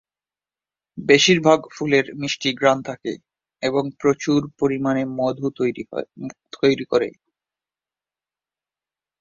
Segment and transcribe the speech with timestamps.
[0.97, 3.13] বেশির ভাগ ফুলের মিষ্টি ঘ্রাণ থাকে
[3.63, 5.47] এবং প্রচুর পরিমানে মধু
[5.57, 7.09] তৈরি করে।